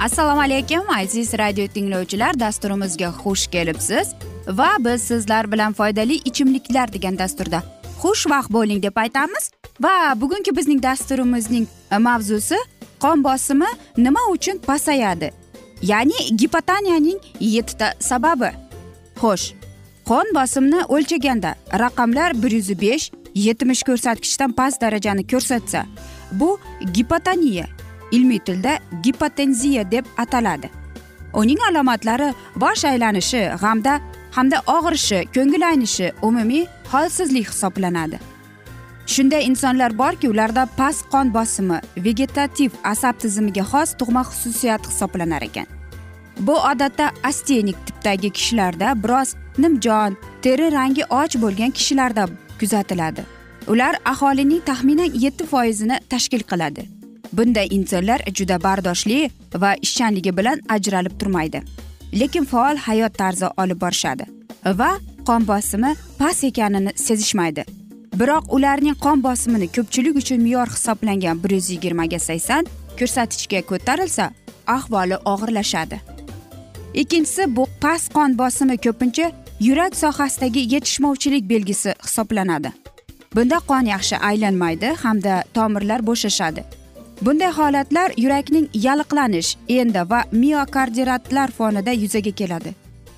[0.00, 4.08] assalomu alaykum aziz radio tinglovchilar dasturimizga xush kelibsiz.
[4.48, 7.62] Va biz sizlar bilan foydali ichimliklar degan dasturda
[8.02, 9.50] xushvaqt bo'ling deb aytamiz.
[9.80, 12.56] Va bugungi bizning dasturimizning e, mavzusi
[13.00, 15.30] qon bosimi nima uchun pasayadi?
[15.82, 18.50] Ya'ni gipotaniyaning yettita sababi.
[19.20, 19.52] Xo'sh
[20.08, 25.84] qon bosimini o'lchaganda raqamlar bir yuz besh yetmish ko'rsatkichdan past darajani ko'rsatsa
[26.32, 26.58] bu
[26.94, 27.66] gipotoniya
[28.10, 30.70] ilmiy tilda gipotenziya deb ataladi.
[31.34, 34.00] Uning alomatlari bosh aylanishi g'amda
[34.36, 38.18] hamda og'rishi ko'ngil aynishi umumiy holsizlik hisoblanadi.
[39.06, 45.66] Shunday insonlar borki ularda past qon bosimi vegetativ asab tizimiga xos tug'ma xususiyat hisoblanar ekan.
[46.40, 52.28] Bu odatda astenik tipdagi kishilarda biroz nimjon teri rangi och bo'lgan kishilarda
[52.60, 53.22] kuzatiladi.
[53.68, 56.99] Ular aholining taxminan yetti foizini tashkil qiladi.
[57.32, 61.62] Bunday insonlar juda bardoshli va ishchanligi bilan ajralib turmaydi.
[62.20, 64.24] Lekin faol hayot tarzi olib borishadi
[64.64, 64.90] va
[65.28, 67.64] qon bosimi past ekanini sezishmaydi.
[68.20, 72.66] Biroq ularning qon bosimini ko'pchilik uchun me'yor hisoblangan bir yuz yigirmaga sakson
[72.98, 74.30] ko'rsatkichga ko'tarilsa
[74.66, 76.00] ahvoli og'irlashadi.
[76.94, 82.72] Ikkinchisi bu past qon bosimi ko'pincha yurak sohasidagi yetishmovchilik belgisi hisoblanadi.
[83.34, 86.64] Bunda qon yaxshi aylanmaydi hamda tomirlar bo'shashadi.
[87.22, 92.74] Bunday holatlar yurakning yalliqlanish endi va miokardiratlar fonida yuzaga keladi.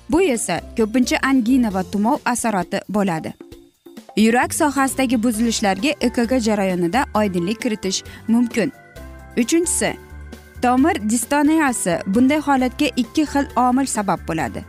[0.09, 3.33] Bu esa ko'pincha angina va tumov asorati bo'ladi.
[4.17, 8.71] Yurak sohasidagi buzilishlarga ekg jarayonida oydinlik kiritish mumkin.
[9.37, 9.93] Uchinchisi
[10.61, 14.63] tomir distoniyasi bunday holatga ikki xil omil sabab bo'ladi.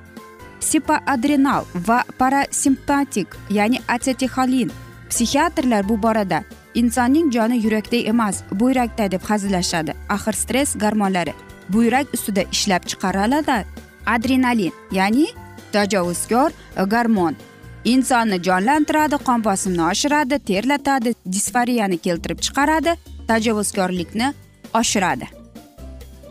[0.61, 4.71] Sipoadrenal va parasimpatik ya'ni asetixolin
[5.11, 6.43] psixiatrlar bu borada
[6.75, 9.93] insonning joni yurakda emas buyrakda deb hazillashadi.
[10.09, 11.35] Axir stress gormonlari
[11.69, 13.65] buyrak ustida ishlab chiqariladi
[14.07, 15.27] adrenalin ya'ni
[15.73, 16.51] tajovuzkor
[16.95, 17.37] gormon.
[17.85, 22.97] Insonni jonlantiradi qon bosimini oshiradi terlatadi disfariyani keltirib chiqaradi
[23.29, 24.35] tajovuzkorlikni
[24.75, 25.27] oshiradi.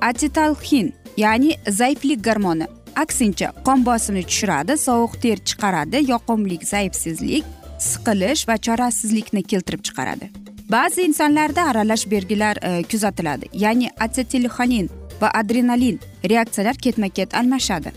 [0.02, 2.68] Asetalxin ya'ni zaiflik gormoni.
[2.96, 7.46] Aksincha qon bosimini tushiradi sovuq ter chiqaradi yoqimlik zaifsizlik
[7.92, 10.30] siqilish va chorasizlikni keltirib chiqaradi.
[10.76, 14.90] Ba'zi insonlarda aralash belgilar e, kuzatiladi ya'ni atsetilxonin
[15.22, 16.00] va adrenalin
[16.30, 17.92] reaksiyalar ketma ket almashadi.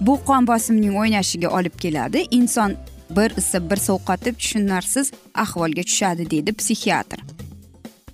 [0.00, 2.76] Bu qon bosimining o'ynashiga olib keladi inson
[3.16, 7.18] bir isib bir sovqotib tushunarsiz ahvolga tushadi deydi psixiatr.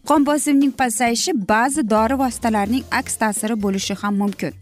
[0.08, 4.52] Qon bosimining pasayishi ba'zi dori vositalarining aks ta'siri bo'lishi ham mumkin.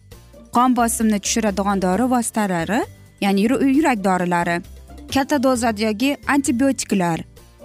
[0.56, 2.81] Qon bosimini tushiradigan dori vositalari
[3.21, 3.41] ya'ni
[3.77, 4.56] yurak dorilari
[5.15, 7.23] katta dozadagi antibiotiklar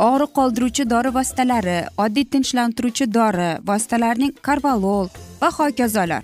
[0.08, 5.10] og'riq qoldiruvchi dori vositalari oddiy tinchlantiruvchi dori vositalarining karvalol
[5.42, 6.24] va hokazolar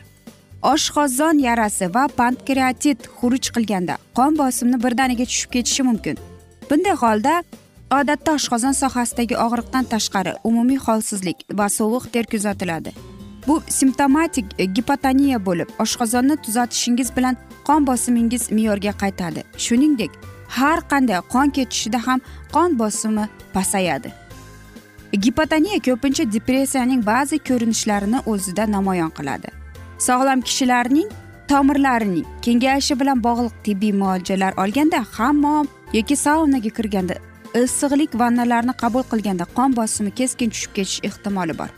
[0.73, 6.15] oshqozon yarasi va pankreatit xuruj qilganda qon bosimni birdaniga tushib ketishi mumkin.
[6.69, 7.35] Bunday holda
[7.99, 12.95] odatda oshqozon sohasidagi og'riqdan tashqari umumiy holsizlik va sovuq ter kuzatiladi
[13.47, 14.45] bu simptomatik
[14.75, 17.35] gipotoniya bo'lib oshqozonni tuzatishingiz bilan
[17.67, 19.41] qon bosimingiz me'yorga qaytadi.
[19.65, 20.11] Shuningdek
[20.57, 22.19] har qanday qon ketishida ham
[22.55, 24.09] qon bosimi pasayadi.
[25.23, 29.49] Gipotoniya ko'pincha depressiyaning ba'zi ko'rinishlarini o'zida namoyon qiladi.
[30.07, 31.09] Sog'lom kishilarning
[31.49, 35.67] tomirlarining kengayishi bilan bog'liq tibbiy muolajalar olganda hammom
[35.97, 37.15] yoki saunaga kirganda
[37.61, 41.69] issiqlik vannalarni qabul qilganda qon bosimi keskin tushib ketish ehtimoli bor.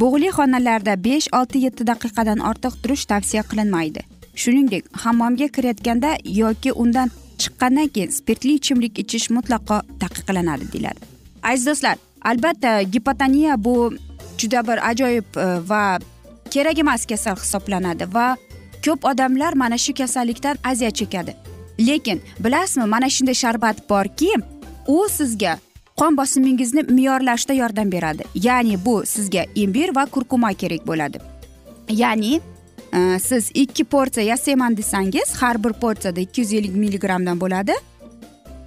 [0.00, 4.02] Bug'li xonalarda besh olti yetti daqiqadan ortiq turish tavsiya qilinmaydi.
[4.42, 6.10] Shuningdek hammomga kirayotganda
[6.42, 7.10] yoki undan
[7.42, 11.00] chiqqandan keyin spirtli ichimlik ichish mutlaqo taqiqlanadi deyiladi.
[11.42, 11.96] Aziz do'stlar
[12.30, 13.94] albatta gipotoniya bu
[14.38, 15.98] juda bir ajoyib e, va
[16.50, 18.36] kerak emas kasal hisoblanadi va
[18.84, 21.36] ko'p odamlar mana shu kasallikdan aziyat chekadi.
[21.80, 24.32] Lekin bilasizmi mana shunday sharbat borki
[24.86, 25.58] u sizga
[25.96, 28.24] qon bosimingizni me'yorlashda yordam beradi.
[28.34, 31.18] Ya'ni bu sizga imbir va kurkuma kerak bo'ladi.
[31.90, 32.40] Ya'ni
[32.94, 37.74] Э, siz ikki porsiya yasayman desangiz har bir porsiyada ikki yuz ellik milligrammdan bo'ladi.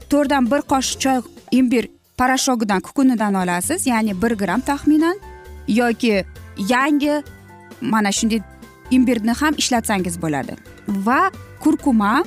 [0.10, 1.22] To'rtdan bir qoshiq choy
[1.52, 5.18] imbir poroshogidan kukunidan olasiz ya'ni bir gramm taxminan.
[5.68, 6.26] Yoki
[6.58, 7.24] yangi
[7.82, 8.42] mana shunday
[8.92, 10.54] imbirni ham ishlatsangiz bo'ladi.
[10.88, 12.24] Va kurkuma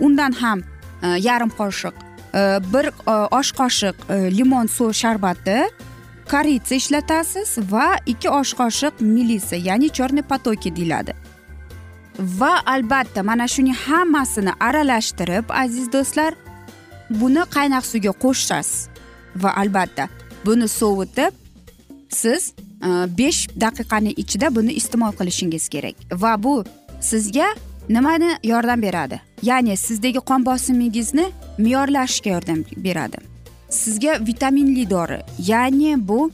[0.00, 0.58] undan ham
[1.02, 5.62] e, yarim qoshiq Э, bir e, osh qoshiq e, limon suv sharbati
[6.30, 11.12] koritsa ishlatasiz va ikki osh qoshiq milisa ya'ni черный потоки deyiladi.
[12.18, 16.34] Va albatta mana shuning hammasini aralashtirib aziz do'stlar
[17.10, 18.88] buni qaynoq suvga qo'shasiz.
[19.42, 20.08] Va albatta
[20.46, 21.32] buni sovutib
[22.08, 22.52] siz
[22.86, 22.88] e,
[23.18, 25.96] besh daqiqani ichida buni iste'mol qilishingiz kerak.
[26.12, 26.64] Va bu
[27.00, 27.48] sizga
[27.88, 29.20] nimani yordam beradi?
[29.42, 31.26] Ya'ni sizdagi qon bosimingizni
[31.58, 33.18] me'yorlashga yordam beradi.
[33.70, 36.30] Sizga vitaminli dori ya'ni bu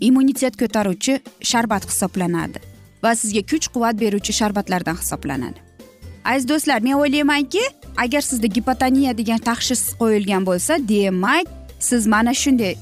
[0.00, 2.69] immunitet ko'taruvchi sharbat hisoblanadi.
[3.02, 5.58] Va sizga kuch quvvat beruvchi sharbatlardan hisoblanadi.
[6.24, 7.62] Aziz do'stlar men o'ylaymanki
[7.96, 11.46] agar sizda gipotoniya degan tashxis qo'yilgan bo'lsa demak
[11.78, 12.74] siz mana shunday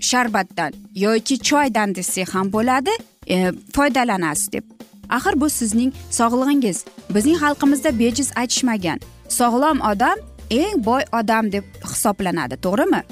[0.00, 2.90] sharbatdan yoki choydan desak ham bo'ladi
[3.28, 4.64] e, foydalanasiz deb.
[5.08, 6.84] Axir bu sizning sog'lig'ingiz.
[7.14, 10.16] Bizning xalqimizda bejiz aytishmagan sog'lom odam
[10.50, 13.02] eng boy odam deb hisoblanadi to'g'rimi?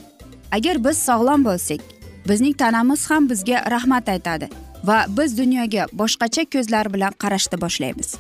[0.56, 1.80] Agar biz sog'lom bo'lsak
[2.28, 4.48] bizning tanamiz ham bizga rahmat aytadi.
[4.84, 8.14] Va biz dunyoga boshqacha ko'zlar bilan qarashni boshlaymiz.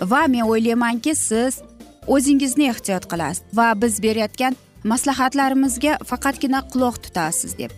[0.00, 1.60] Va men o'ylaymanki siz
[2.06, 4.56] o'zingizni ehtiyot qilasiz va biz berayotgan
[4.92, 7.70] maslahatlarimizga faqatgina quloq tutasiz deb.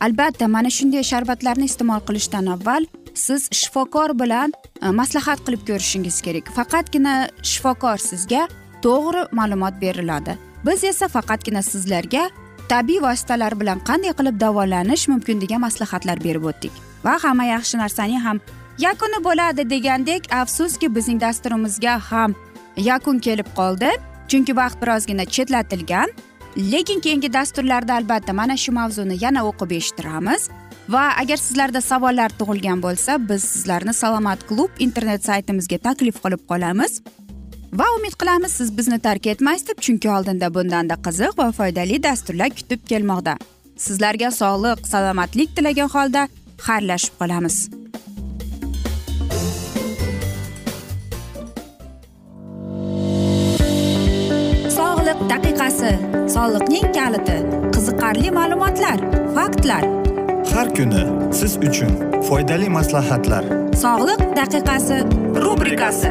[0.00, 4.52] Albatta mana shunday sharbatlarni iste'mol qilishdan avval siz shifokor bilan
[4.82, 6.50] e, maslahat qilib ko'rishingiz kerak.
[6.58, 8.42] Faqatgina shifokor sizga
[8.84, 10.38] to'g'ri ma'lumot beriladi.
[10.66, 12.28] Biz esa faqatgina sizlarga
[12.68, 16.87] tabiiy vositalar bilan qanday qilib davolanish mumkin degan maslahatlar berib o'tdik.
[17.04, 18.40] Va hamma yaxshi narsaning ham
[18.78, 22.34] yakuni bo'ladi degandek afsuski bizning dasturimizga ham
[22.76, 23.90] yakun kelib qoldi.
[24.28, 26.08] Chunki vaqt birozgina chetlatilgan
[26.72, 30.48] lekin keyingi dasturlarda albatta mana shu mavzuni yana o'qib eshittiramiz.
[30.88, 37.02] Va agar sizlarda savollar tug'ilgan bo'lsa biz sizlarni salomat klub internet saytimizga taklif qilib qolamiz.
[37.72, 42.50] Va umid qilamiz siz bizni tark etmaysiz deb chunki oldinda bundanda qiziq va foydali dasturlar
[42.58, 43.36] kutib kelmoqda.
[43.76, 46.28] Sizlarga sog'lik salomatlik tilagan holda
[46.66, 47.56] xayrlashib qolamiz.
[54.78, 55.92] Sog'liq daqiqasi
[56.34, 57.38] soliqning kaliti
[57.74, 58.98] qiziqarli ma'lumotlar
[59.36, 59.84] faktlar.
[60.54, 61.02] Har kuni
[61.38, 61.92] siz uchun
[62.28, 63.44] foydali maslahatlar.
[63.84, 64.96] Sog'liq daqiqasi
[65.44, 66.10] rubrikasi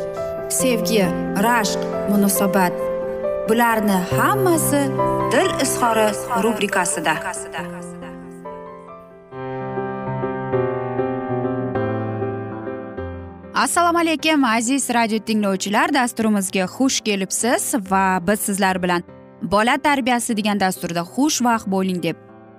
[0.51, 1.05] sevgi
[1.45, 1.79] rashq
[2.09, 2.73] munosabat.
[3.49, 4.81] Bularni hammasi
[5.31, 6.07] dil izhori
[6.43, 7.13] rubrikasida.
[13.53, 15.93] Assalomu alaykum aziz radio tinglovchilar.
[15.93, 19.03] Dasturimizga xush kelibsiz va biz sizlar bilan
[19.41, 22.15] bola tarbiyasi degan dasturda xushvaqt bo'ling deb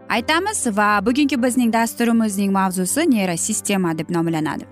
[0.09, 4.72] aytamiz va bugungi bizning dasturimizning mavzusi neyrosistema deb nomlanadi.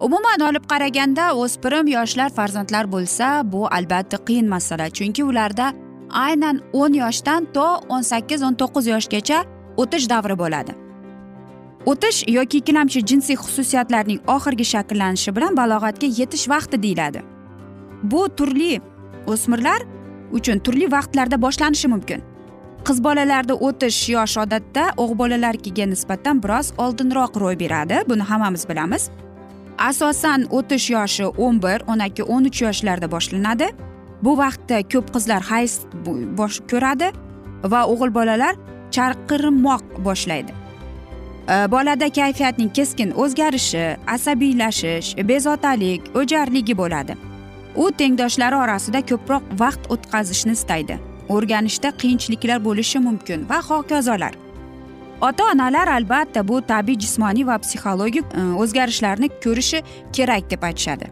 [0.00, 4.90] Umuman olib qaraganda o'spirim yoshlar farzandlar bo'lsa bu albatta qiyin masala.
[4.90, 5.72] Chunki ularda
[6.10, 9.38] aynan o'n yoshdan to o'n sakkiz o'n to'qqiz yoshgacha
[9.76, 10.72] o'tish davri bo'ladi.
[11.86, 17.20] O'tish yoki ikkilamchi jinsiy xususiyatlarning oxirgi shakllanishi bilan balog'atga yetish vaqti deyiladi.
[18.02, 18.80] Bu turli
[19.26, 19.80] o'smirlar
[20.32, 22.20] uchun turli vaqtlarda boshlanishi mumkin.
[22.86, 28.02] Qiz bolalarda o'tish yosh odatda o'g'il bolalarnikiga nisbatan biroz oldinroq ro'y beradi.
[28.10, 29.10] Buni hammamiz bilamiz.
[29.78, 33.68] Asosan o'tish yoshi o'n bir o'n ikki o'n uch yoshlarda boshlanadi.
[34.22, 35.80] Bu vaqtda ko'p qizlar hayz
[36.38, 37.10] bosh ko'radi
[37.72, 38.54] va o'g'il bolalar
[38.90, 40.52] charqirmoq boshlaydi.
[41.46, 47.14] Bolada kayfiyatning keskin o'zgarishi asabiylashish bezovtalik o'jarligi bo'ladi.
[47.76, 50.98] U tengdoshlari orasida ko'proq vaqt o'tkazishni istaydi.
[51.34, 54.34] O'rganishda qiyinchiliklar bo'lishi mumkin va hokazolar.
[55.20, 59.82] Ota onalar albatta bu tabiiy jismoniy va psixologik e, o'zgarishlarni ko'rishi
[60.12, 61.10] kerak deb aytishadi.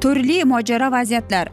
[0.00, 1.48] Turli mojaro vaziyatlar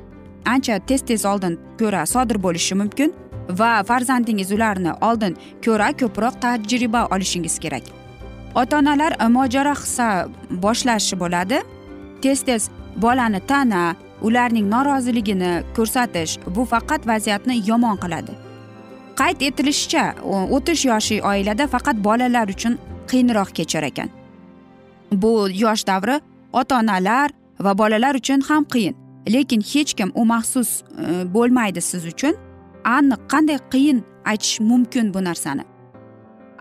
[0.45, 3.13] ancha tez tez oldin ko'ra sodir bo'lishi mumkin
[3.49, 7.83] va farzandingiz ularni oldin ko'ra ko'proq tajriba olishingiz kerak.
[8.55, 11.63] Ota onalar e, mojaro hissa boshlashi bo'ladi.
[12.21, 18.50] Tez tez bolani tana ularning noroziligini ko'rsatish bu faqat vaziyatni yomon qiladi.
[19.19, 20.05] Qayd etilishicha
[20.55, 22.77] o'tish yoshi oilada faqat bolalar uchun
[23.09, 24.09] qiyinroq kechar ekan.
[25.11, 26.21] Bu yosh davri
[26.53, 28.95] ota onalar va bolalar uchun ham qiyin
[29.33, 32.33] lekin hech kim u maxsus e, bo'lmaydi siz uchun.
[32.83, 35.63] Aniq qanday qiyin aytish mumkin bu narsani.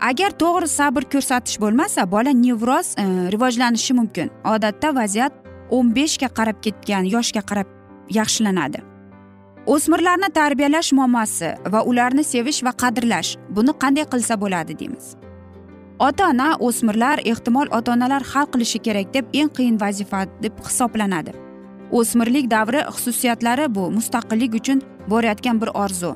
[0.09, 3.03] Agar to'g'ri sabr ko'rsatish bo'lmasa bola nevroz e,
[3.33, 4.31] rivojlanishi mumkin.
[4.45, 5.33] Odatda vaziyat
[5.69, 7.67] o'n beshga qarab ketgan yoshga qarab
[8.09, 8.90] yaxshilanadi.
[9.65, 15.15] O'smirlarni tarbiyalash muammosi va ularni sevish va qadrlash buni qanday qilsa bo'ladi deymiz.
[15.99, 21.31] Ota ona o'smirlar ehtimol ota onalar hal qilishi kerak deb eng qiyin vazifa deb hisoblanadi.
[21.91, 26.15] O'smirlik davri xususiyatlari bu mustaqillik uchun borayotgan bir orzu.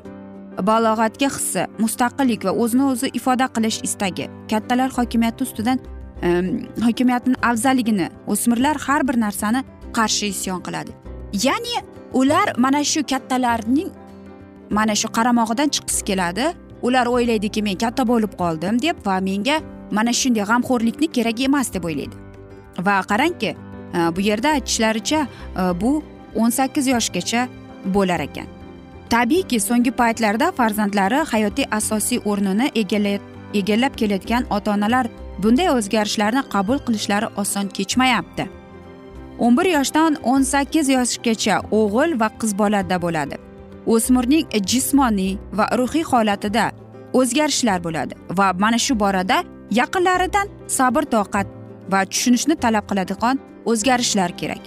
[0.69, 5.79] Balog'atga hissi mustaqillik va o'zini o'zi ifoda qilish istagi kattalar hokimiyati ustidan
[6.85, 9.61] hokimiyatni afzalligini o'smirlar har bir narsani
[9.97, 10.91] qarshi isyon qiladi.
[11.45, 11.75] Ya'ni
[12.19, 13.91] ular mana shu kattalarning
[14.69, 16.45] mana shu qaramog'idan chiqqisi keladi.
[16.81, 19.59] Ular o'ylaydiki men katta bo'lib qoldim deb va menga
[19.91, 22.15] mana shunday g'amxo'rlikni kerak emas deb o'ylaydi.
[22.87, 23.51] Va qarangki
[23.97, 25.21] e, bu yerda aytishlaricha
[25.61, 25.91] e, bu
[26.35, 27.47] o'n sakkiz yoshgacha
[27.95, 28.47] bo'lar ekan.
[29.09, 32.71] Tabiiyki so'nggi paytlarda farzandlari hayotiy asosiy o'rnini
[33.59, 35.09] egallab kelayotgan ota onalar
[35.43, 38.49] bunday o'zgarishlarni qabul qilishlari oson kechmayapti.
[39.39, 43.35] O'n bir yoshdan o'n sakkiz yoshgacha o'g'il va qiz bolada bo'ladi.
[43.93, 46.71] O'smirning jismoniy va ruhiy holatida
[47.19, 49.43] o'zgarishlar bo'ladi va mana shu borada
[49.79, 51.47] yaqinlaridan sabr toqat
[51.91, 54.63] va tushunishni talab qiladigan o'zgarishlar kerak.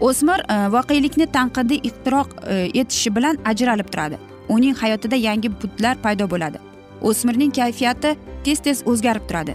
[0.00, 4.18] O'smir e, voqelikni tanqidiy ixtiroq e, etishi bilan ajralib turadi.
[4.48, 6.58] Uning hayotida yangi butlar paydo bo'ladi.
[7.02, 9.54] O'smirning kayfiyati tez tez o'zgarib turadi.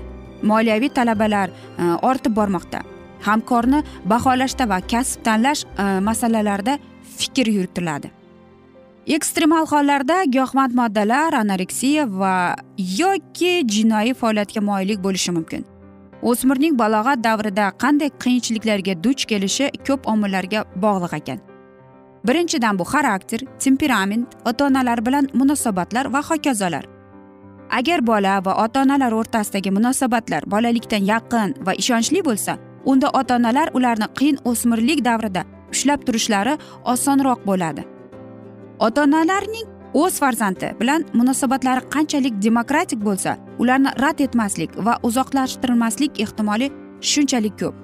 [0.52, 2.82] Moliyaviy talabalar e, ortib bormoqda.
[3.28, 6.80] Hamkorni baholashda va kasb tanlash e, masalalarida
[7.18, 8.12] fikr yuritiladi.
[9.08, 15.66] Ekstremal hollarda giyohvand moddalar anoreksiya va yoki jinoiy faoliyatga moyillik bo'lishi mumkin.
[16.22, 21.40] O'smirning balog'at davrida qanday qiyinchiliklarga duch kelishi ko'p omillarga bog'liq ekan.
[22.28, 26.86] Birinchidan bu xarakter temperament ota onalar bilan munosabatlar va hokazolar.
[27.72, 32.58] Agar bola va ota onalar o'rtasidagi munosabatlar bolalikdan yaqin va ishonchli bo'lsa
[32.92, 35.44] unda ota onalar ularni qiyin o'smirlik davrida
[35.74, 36.54] ushlab turishlari
[36.94, 37.84] osonroq bo'ladi.
[38.86, 39.68] Ota onalarning
[40.02, 46.72] o'z farzandi bilan munosabatlari qanchalik demokratik bo'lsa ularni rad etmaslik va uzoqlashtirmaslik ehtimoli
[47.12, 47.76] shunchalik ko'p.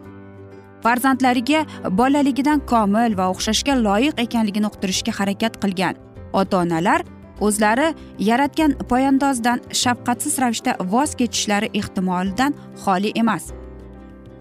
[0.84, 1.66] Farzandlariga
[2.00, 5.96] bolaligidan komil va o'xshashga loyiq ekanligini uqtirishga harakat qilgan
[6.42, 7.02] ota onalar
[7.46, 7.88] o'zlari
[8.30, 12.52] yaratgan poyandozdan shafqatsiz ravishda voz kechishlari ehtimolidan
[12.84, 13.46] xoli emas.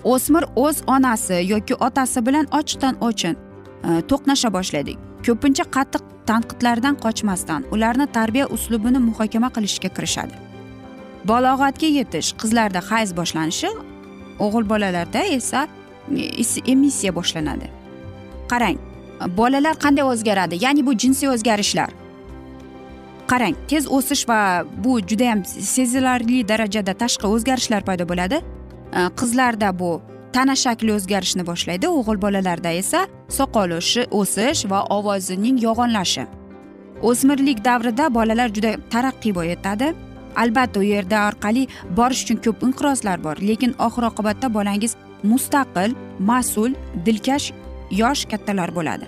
[0.05, 3.37] O'smir o'z onasi yoki otasi bilan ochiqdan ochiq
[3.89, 4.95] e, to'qnasha boshlaydi
[5.27, 10.35] ko'pincha qattiq tanqidlardan qochmasdan ularni tarbiya uslubini muhokama qilishga kirishadi.
[11.31, 13.71] Balog'atga yetish qizlarda hayz boshlanishi
[14.45, 15.69] o'g'il bolalarda esa
[16.73, 17.67] emissiya boshlanadi.
[18.53, 18.79] Qarang
[19.39, 21.91] bolalar qanday o'zgaradi ya'ni bu jinsiy o'zgarishlar.
[23.31, 24.41] Qarang tez o'sish va
[24.85, 25.45] bu judayam
[25.75, 28.41] sezilarli darajada tashqi o'zgarishlar paydo bo'ladi.
[28.95, 31.89] Э, qizlarda bu tana shakli o'zgarishni boshlaydi.
[31.99, 33.01] O'g'il bolalarda esa
[33.39, 33.71] soqol
[34.21, 36.25] o'sish va ovozining yo'g'onlashi.
[37.09, 39.95] O'smirlik davrida bolalar juda taraqqiy etadi.
[40.43, 41.67] Albatta u yerda orqali
[41.99, 44.97] borish uchun ko'p inqirozlar bor lekin oxir oqibatda bolangiz
[45.33, 45.91] mustaqil
[46.31, 46.73] mas'ul
[47.07, 47.47] dilkash
[47.91, 49.07] yosh kattalar bo'ladi.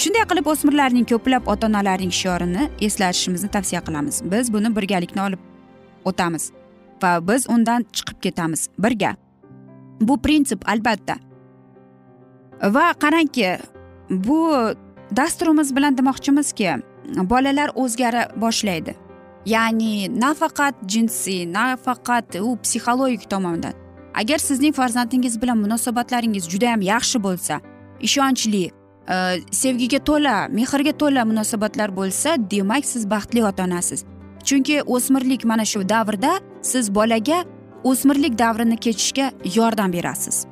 [0.00, 4.16] Shunday qilib o'smirlarning ko'plab ota onalarning shiorini eslatishimizni tavsiya qilamiz.
[4.32, 5.40] Biz buni birgalikda olib
[6.04, 6.44] o'tamiz.
[7.02, 9.16] Va biz undan chiqib ketamiz birga.
[10.00, 11.16] Bu prinsip albatta.
[12.62, 13.58] Va qarangki
[14.10, 14.40] bu
[15.16, 16.76] dasturimiz bilan demoqchimizki
[17.30, 18.94] bolalar o'zgara boshlaydi.
[19.46, 23.72] Ya'ni nafaqat jinsiy nafaqat u psixologik tomondan.
[24.14, 27.60] Agar sizning farzandingiz bilan munosabatlaringiz judayam yaxshi bo'lsa
[28.02, 28.70] ishonchli
[29.08, 29.16] e,
[29.50, 34.04] sevgiga to'la mehrga to'la munosabatlar bo'lsa demak siz baxtli ota onasiz
[34.44, 37.44] chunki o'smirlik mana shu davrda siz bolaga
[37.84, 40.46] o'smirlik davrini kechishga yordam berasiz.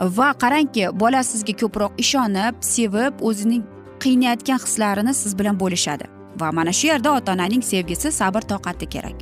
[0.00, 3.64] Va qarangki bola sizga ko'proq ishonib sevib o'zining
[4.04, 6.04] qiynayotgan hislarini siz bilan bo'lishadi.
[6.40, 9.16] Va mana shu yerda ota onaning sevgisi sabr toqati kerak.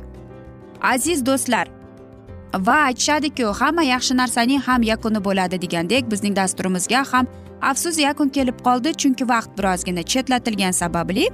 [0.81, 1.67] Aziz do'stlar
[2.53, 7.27] va aytishadiku hamma yaxshi narsaning ham yakuni bo'ladi degandek bizning dasturimizga ham
[7.61, 11.27] afsus yakun kelib qoldi chunki vaqt birozgina chetlatilgani sababli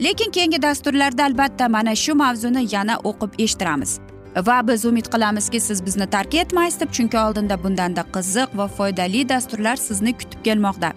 [0.00, 4.00] lekin keyingi dasturlarda albatta mana shu mavzuni yana o'qib eshittiramiz.
[4.46, 9.28] Va biz umid qilamizki siz bizni tark etmaysiz deb chunki oldinda bundanda qiziq va foydali
[9.28, 10.92] dasturlar sizni kutib kelmoqda.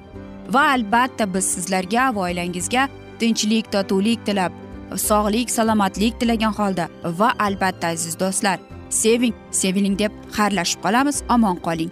[0.53, 2.87] Va albatta biz sizlarga va oilangizga
[3.19, 4.51] tinchlik totuvlik tilab
[4.95, 11.23] sog'lik salomatlik tilagan holda va albatta aziz do'stlar seving seviling deb xayrlashib qolamiz.
[11.29, 11.91] Omon qoling.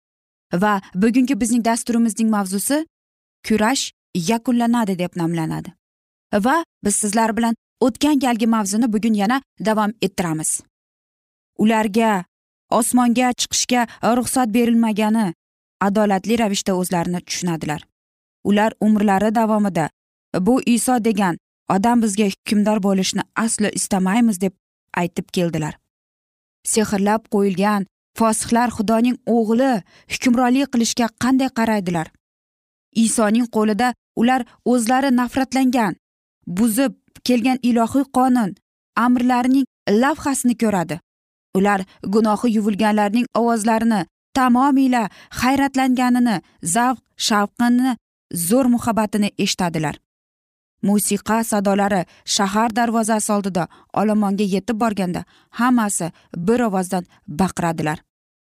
[0.53, 2.85] Va bugungi bizning dasturimizning mavzusi
[3.47, 5.73] kurash yakunlanadi deb nomlanadi.
[6.33, 10.61] Va biz sizlar bilan o'tgan galgi mavzuni bugun yana davom ettiramiz.
[11.57, 12.23] Ularga
[12.69, 13.87] osmonga chiqishga
[14.17, 15.33] ruxsat berilmagani
[15.81, 17.81] adolatli ravishda o'zlarini tushunadilar.
[18.43, 19.89] Ular umrlari davomida
[20.39, 21.37] bu iso degan
[21.69, 24.53] odam bizga hukmdor bo'lishni aslo istamaymiz deb
[25.01, 25.77] aytib keldilar.
[26.63, 27.85] Sehrlab qo'yilgan
[28.17, 29.71] fosihlar xudoning o'g'li
[30.13, 32.07] hukmronlik qilishga qanday qaraydilar?
[33.05, 35.93] Isoning qo'lida ular o'zlari nafratlangan
[36.57, 36.93] buzib
[37.27, 38.51] kelgan ilohiy qonun
[39.05, 39.65] amrlarining
[40.03, 40.99] lavhasini ko'radi.
[41.57, 41.79] Ular
[42.13, 44.01] gunohi yuvilganlarning ovozlarini
[44.33, 45.03] tamomila
[45.41, 46.35] hayratlanganini
[46.75, 47.97] zavq shavqini
[48.47, 49.95] zo'r muhabbatini eshitadilar.
[50.81, 57.99] Musiqa sadolari shahar darvozasi oldida olomonga yetib borganda hammasi bir ovozdan baqiradilar.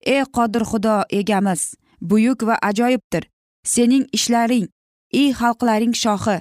[0.02, 3.28] Ey qodir xudo egamiz buyuk va ajoyibdir.
[3.64, 4.66] Sening ishlaring
[5.12, 6.38] ey xalqlaring shohi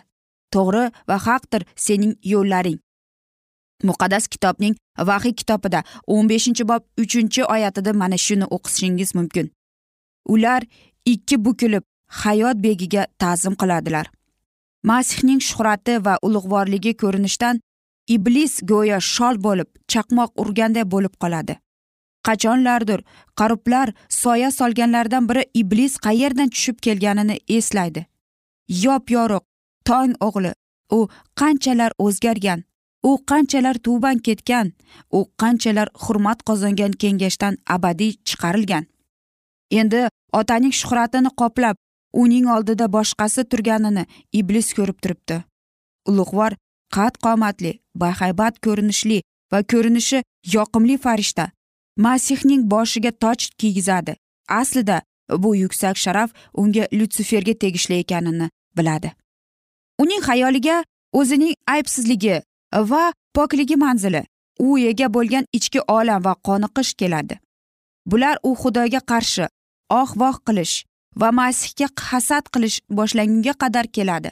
[0.54, 2.80] to'g'ri va haqdir sening yo'llaring.
[3.84, 4.76] Muqaddas kitobning
[5.10, 9.52] vahiy kitobida o'n beshinchi bob uchinchi oyatida mana shuni o'qishingiz mumkin.
[10.34, 10.62] Ular
[11.06, 11.84] ikki bukilib
[12.24, 14.06] hayot begiga ta'zim qiladilar.
[14.84, 17.60] Masihning shuhrati va ulug'vorligi ko'rinishdan
[18.16, 21.56] iblis go'yo shol bo'lib chaqmoq urganday bo'lib qoladi.
[22.28, 23.02] Qachonlardir
[23.40, 28.06] qarublar soya solganlardan biri iblis qayerdan tushib kelganini eslaydi.
[28.86, 29.48] Yop yorug'
[29.86, 30.52] tong o'g'li
[30.98, 31.00] u
[31.40, 32.64] qanchalar o'zgargan
[33.04, 34.72] u qanchalar tuban ketgan
[35.18, 38.86] u qanchalar hurmat qozongan kengashdan abadiy chiqarilgan.
[39.80, 40.02] Endi
[40.40, 41.76] otaning shuhratini qoplab
[42.14, 45.44] uning oldida boshqasi turganini iblis ko'rib turibdi.
[46.10, 46.56] Ulug'vor
[46.96, 49.22] qad qomatli bahaybat ko'rinishli
[49.52, 50.24] va ko'rinishi
[50.56, 51.52] yoqimli farishta
[51.98, 54.16] masihning boshiga toj kiygizadi.
[54.50, 55.02] Aslida
[55.44, 59.12] bu yuksak sharaf unga lyutsiferga tegishli ekanini biladi.
[60.00, 62.42] Uning xayoliga o'zining aybsizligi
[62.92, 64.24] va pokligi manzili
[64.60, 67.40] u ega bo'lgan ichki olam va qoniqish keladi.
[68.06, 69.46] Bular u xudoga qarshi
[69.90, 70.76] oh voh qilish
[71.16, 74.32] va masihga hasad qilish boshlangunga qadar keladi.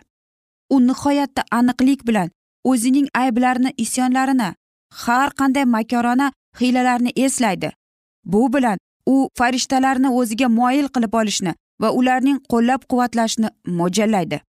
[0.70, 2.30] U nihoyatda aniqlik bilan
[2.64, 4.50] o'zining ayblarini isyonlarini
[5.04, 7.72] har qanday makorona hiylalarni eslaydi.
[8.24, 14.42] Bu bilan u farishtalarni o'ziga moyil qilib olishni va ularning qo'llab quvvatlashni mo'ljallaydi.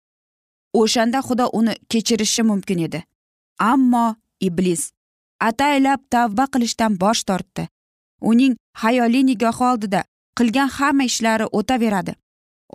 [0.81, 3.05] O'shanda xudo uni kechirishi mumkin edi.
[3.59, 4.91] Ammo iblis
[5.49, 7.69] ataylab tavba qilishdan bosh tortdi.
[8.21, 10.05] Uning hayoliy nigohi oldida
[10.39, 12.15] qilgan hamma ishlari o'taveradi.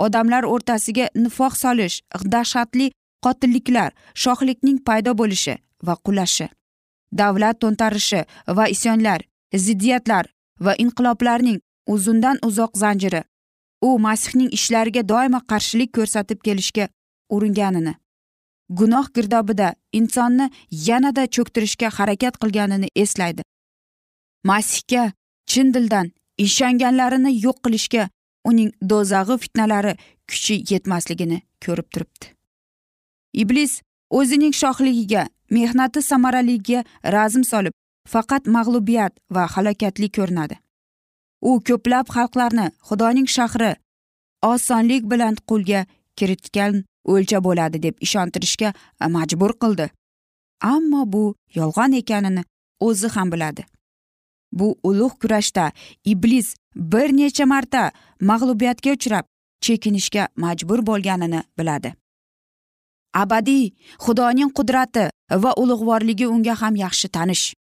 [0.05, 1.95] Odamlar o'rtasiga nifoq solish
[2.33, 2.91] dahshatli
[3.25, 3.91] qotilliklar
[4.23, 5.55] shohlikning paydo bo'lishi
[5.87, 6.47] va qulashi
[7.21, 8.21] davlat to'ntarishi
[8.57, 9.21] va isyonlar
[9.65, 10.25] ziddiyatlar
[10.65, 13.21] va inqiloblarning uzundan uzoq zanjiri.
[13.81, 16.85] U masihning ishlariga doimo qarshilik ko'rsatib kelishga
[17.35, 17.93] uringanini
[18.69, 23.41] gunoh girdobida insonni yanada cho'ktirishga harakat qilganini eslaydi.
[24.43, 25.11] Masihga
[25.45, 28.09] chin dildan ishonganlarini yo'q qilishga
[28.49, 29.93] uning do'zag'i fitnalari
[30.29, 32.25] kuchi yetmasligini ko'rib turibdi.
[33.33, 36.83] Iblis o'zining shohligiga mehnati samaraligiga
[37.15, 37.73] razm solib
[38.13, 40.55] faqat mag'lubiyat va halokatli ko'rinadi.
[41.49, 43.71] U ko'plab xalqlarni xudoning shahri
[44.51, 45.85] osonlik bilan qo'lga
[46.17, 48.73] kiritgan o'lcha bo'ladi deb ishontirishga
[49.15, 49.87] majbur qildi.
[50.73, 51.23] Ammo bu
[51.57, 52.43] yolg'on ekanini
[52.87, 53.65] o'zi ham biladi.
[54.55, 55.71] Bu ulug' kurashda
[56.05, 57.91] iblis bir necha marta
[58.21, 59.25] mag'lubiyatga uchrab
[59.61, 61.93] chekinishga majbur bo'lganini biladi.
[63.13, 63.65] Abadiy
[64.05, 65.09] xudoning qudrati
[65.43, 67.53] va ulug'vorligi unga ham yaxshi tanish.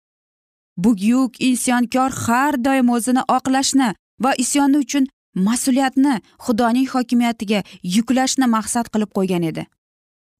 [0.76, 3.88] Bugyuk isyonkor har doim o'zini oqlashni
[4.24, 5.04] va isyoni uchun
[5.46, 6.14] mas'uliyatni
[6.46, 7.60] xudoning hokimiyatiga
[7.96, 9.66] yuklashni maqsad qilib qo'ygan edi.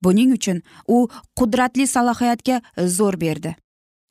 [0.04, 2.56] Buning uchun u qudratli salohiyatga
[2.96, 3.56] zo'r berdi.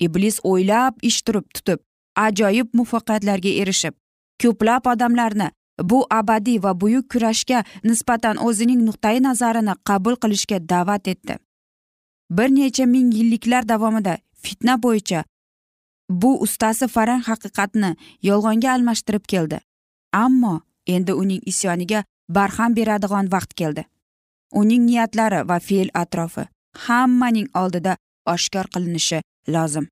[0.05, 1.79] Iblis o'ylab ish turib tutib
[2.15, 3.93] ajoyib muvaffaqiyatlarga erishib
[4.41, 5.49] ko'plab odamlarni
[5.91, 11.37] bu abadiy va buyuk kurashga nisbatan o'zining nuqtai nazarini qabul qilishga da'vat etdi.
[12.37, 15.23] Bir necha ming yilliklar davomida fitna bo'yicha
[16.09, 17.95] bu ustasi farang haqiqatni
[18.29, 19.59] yolg'onga almashtirib keldi.
[20.13, 23.85] Ammo endi uning isyoniga barham beradigan vaqt keldi.
[24.51, 26.43] Uning niyatlari va fe'l atrofi
[26.87, 27.97] hammaning oldida
[28.33, 29.87] oshkor qilinishi lozim.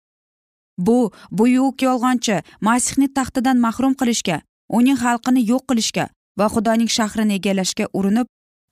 [0.87, 0.97] Bu
[1.39, 2.37] buyuk yolg'onchi
[2.67, 4.37] masihni taxtidan mahrum qilishga
[4.77, 6.05] uning xalqini yo'q qilishga
[6.39, 8.27] va xudoning shahrini egallashga urinib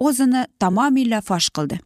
[0.07, 1.77] o'zini tamomila fosh qildi.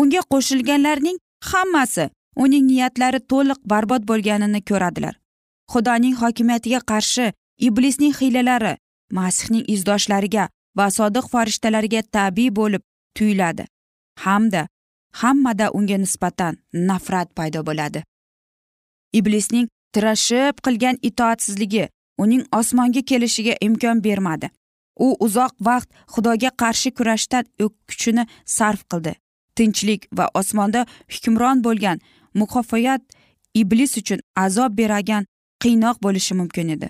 [0.00, 1.18] Unga qo'shilganlarning
[1.50, 2.04] hammasi
[2.44, 5.14] uning niyatlari to'liq barbod bo'lganini ko'radilar.
[5.72, 7.26] Xudoning hokimiyatiga qarshi
[7.68, 8.74] iblisning hiylalari
[9.18, 10.48] masihning izdoshlariga
[10.78, 12.82] va sodiq farishtalariga tabiiy bo'lib
[13.16, 13.64] tuyuladi.
[14.24, 14.62] Hamda
[15.22, 16.58] hammada unga nisbatan
[16.90, 18.02] nafrat paydo bo'ladi.
[19.18, 21.84] Iblisning tirashib qilgan itoatsizligi
[22.22, 24.50] uning osmonga kelishiga imkon bermadi.
[25.06, 27.38] U uzoq vaqt xudoga qarshi kurashda
[27.88, 28.26] kuchini
[28.56, 29.12] sarf qildi.
[29.56, 31.98] Tinchlik va osmonda hukmron bo'lgan
[32.40, 33.02] mukoffoyat
[33.54, 35.26] iblis uchun azob beragan
[35.62, 36.88] qiynoq bo'lishi mumkin edi.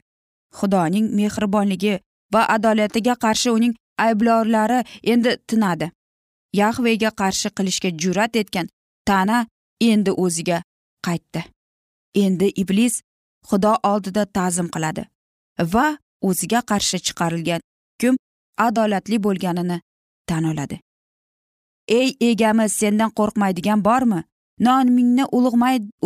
[0.58, 1.94] Xudoning mehribonligi
[2.34, 4.80] va adolatiga qarshi uning ayblovlari
[5.12, 5.90] endi tinadi.
[6.60, 8.66] Yahvega qarshi qilishga jur'at etgan
[9.08, 9.46] tana
[9.80, 10.62] endi o'ziga
[11.06, 11.55] qaytdi.
[12.24, 12.94] Endi iblis
[13.48, 15.02] xudo oldida ta'zim qiladi
[15.74, 15.86] va
[16.28, 17.60] o'ziga qarshi chiqarilgan
[18.02, 18.16] hukm
[18.66, 19.78] adolatli bo'lganini
[20.28, 20.80] tan oladi.
[21.98, 24.20] Ey egamiz sendan qo'rqmaydigan bormi?
[24.66, 25.24] Nomingni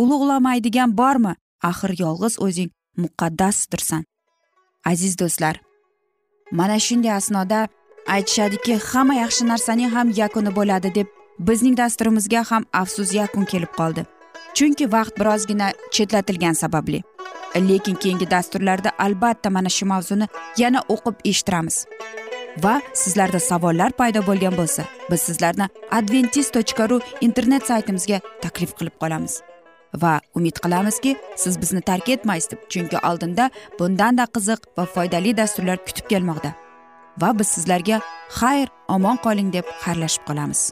[0.01, 1.33] ulug'lamaydigan bormi?
[1.69, 2.69] Axir yolg'iz o'zing
[3.03, 4.03] muqaddasdirsan.
[4.91, 5.55] Aziz do'stlar
[6.51, 7.59] mana shunday asnoda
[8.15, 11.07] aytishadiki hamma yaxshi narsaning ham yakuni bo'ladi deb
[11.47, 14.05] bizning dasturimizga ham afsus yakun kelib qoldi.
[14.53, 17.03] Chunki vaqt birozgina chetlatilgani sababli.
[17.55, 21.85] Lekin keyingi dasturlarda albatta mana shu mavzuni yana o'qib eshittiramiz.
[22.63, 28.95] Va sizlarda savollar paydo bo'lgan bo'lsa biz sizlarni adventis tochka ru internet saytimizga taklif qilib
[29.01, 29.41] qolamiz.
[30.01, 35.77] Va umid qilamizki siz bizni tark etmaysiz deb chunki oldinda bundanda qiziq va foydali dasturlar
[35.87, 36.51] kutib kelmoqda.
[37.21, 38.01] Va biz sizlarga
[38.39, 40.71] xayr omon qoling deb xayrlashib qolamiz.